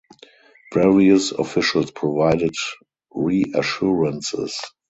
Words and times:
Various 0.73 1.31
officials 1.31 1.91
provided 1.91 2.55
reassurances. 3.11 4.59